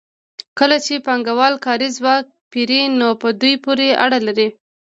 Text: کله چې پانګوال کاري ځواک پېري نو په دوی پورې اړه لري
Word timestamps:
کله 0.59 0.77
چې 0.85 1.03
پانګوال 1.05 1.53
کاري 1.65 1.89
ځواک 1.97 2.23
پېري 2.51 2.81
نو 2.99 3.09
په 3.21 3.29
دوی 3.41 3.53
پورې 3.63 3.87
اړه 4.03 4.19
لري 4.27 4.47